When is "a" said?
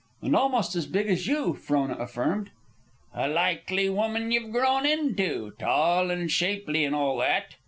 3.13-3.27